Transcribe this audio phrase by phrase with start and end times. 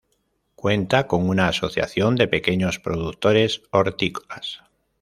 [0.55, 4.63] Cuenta con una asociación de pequeños productores hortícolas.